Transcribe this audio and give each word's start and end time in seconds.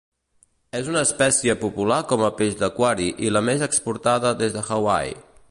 És 0.77 0.87
una 0.93 1.03
espècie 1.07 1.55
popular 1.65 1.99
com 2.13 2.23
a 2.29 2.31
peix 2.41 2.57
d'aquari 2.63 3.11
i 3.29 3.31
la 3.37 3.45
més 3.51 3.63
exportada 3.69 4.35
des 4.43 4.59
de 4.59 4.67
Hawaii. 4.73 5.17